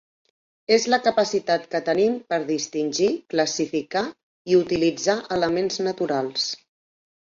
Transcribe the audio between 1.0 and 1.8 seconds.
capacitat